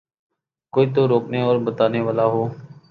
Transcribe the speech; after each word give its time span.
کوئی 0.73 0.87
تو 0.95 1.07
روکنے 1.07 1.41
اور 1.41 1.57
بتانے 1.59 2.01
والا 2.01 2.25
ہو۔ 2.25 2.47